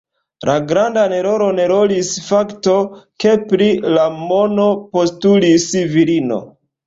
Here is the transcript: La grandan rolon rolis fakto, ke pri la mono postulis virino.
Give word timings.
La 0.49 0.53
grandan 0.69 1.11
rolon 1.25 1.59
rolis 1.71 2.09
fakto, 2.29 2.77
ke 3.25 3.35
pri 3.51 3.67
la 3.99 4.07
mono 4.31 4.67
postulis 4.97 5.69
virino. 5.93 6.41